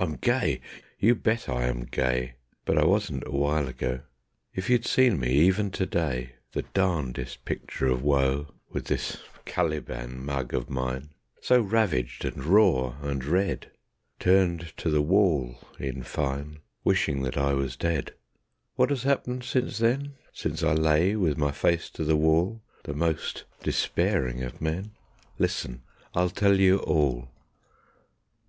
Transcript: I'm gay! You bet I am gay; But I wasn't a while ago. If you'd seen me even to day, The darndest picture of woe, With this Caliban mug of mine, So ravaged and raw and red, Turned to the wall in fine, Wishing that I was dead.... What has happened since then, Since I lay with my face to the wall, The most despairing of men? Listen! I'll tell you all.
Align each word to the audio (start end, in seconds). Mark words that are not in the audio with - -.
I'm 0.00 0.16
gay! 0.16 0.60
You 0.98 1.14
bet 1.14 1.48
I 1.48 1.66
am 1.68 1.84
gay; 1.84 2.34
But 2.64 2.76
I 2.78 2.84
wasn't 2.84 3.22
a 3.24 3.30
while 3.30 3.68
ago. 3.68 4.00
If 4.56 4.68
you'd 4.68 4.84
seen 4.84 5.20
me 5.20 5.30
even 5.32 5.70
to 5.70 5.86
day, 5.86 6.32
The 6.50 6.62
darndest 6.74 7.44
picture 7.44 7.86
of 7.86 8.02
woe, 8.02 8.48
With 8.70 8.86
this 8.86 9.18
Caliban 9.44 10.24
mug 10.26 10.52
of 10.52 10.68
mine, 10.68 11.10
So 11.40 11.60
ravaged 11.60 12.24
and 12.24 12.42
raw 12.44 12.96
and 13.02 13.24
red, 13.24 13.70
Turned 14.18 14.72
to 14.78 14.90
the 14.90 15.00
wall 15.00 15.60
in 15.78 16.02
fine, 16.02 16.58
Wishing 16.82 17.22
that 17.22 17.38
I 17.38 17.52
was 17.54 17.76
dead.... 17.76 18.12
What 18.74 18.90
has 18.90 19.04
happened 19.04 19.44
since 19.44 19.78
then, 19.78 20.14
Since 20.32 20.64
I 20.64 20.72
lay 20.72 21.14
with 21.14 21.38
my 21.38 21.52
face 21.52 21.88
to 21.90 22.02
the 22.02 22.16
wall, 22.16 22.62
The 22.82 22.94
most 22.94 23.44
despairing 23.62 24.42
of 24.42 24.60
men? 24.60 24.90
Listen! 25.38 25.82
I'll 26.16 26.30
tell 26.30 26.58
you 26.58 26.78
all. 26.78 27.30